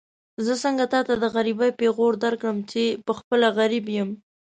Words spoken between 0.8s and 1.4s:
تاته د